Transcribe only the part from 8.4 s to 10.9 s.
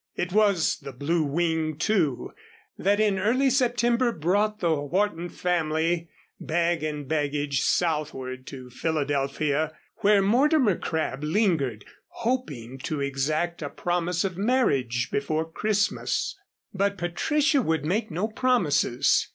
to Philadelphia, where Mortimer